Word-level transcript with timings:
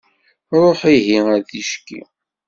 Ruḥ 0.61 0.79
ihi 0.95 1.19
ar-ticki. 1.35 2.01